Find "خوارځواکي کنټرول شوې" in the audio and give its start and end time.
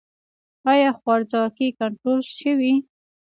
0.99-2.73